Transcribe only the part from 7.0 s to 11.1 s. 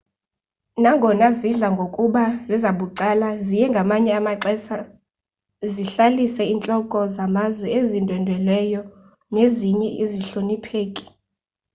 zamazwe ezindwendweleyo nezinye izihlonipheki